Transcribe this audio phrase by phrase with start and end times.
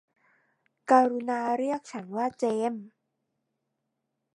[0.91, 2.83] กรุณาเรียกฉันว่าเจมส์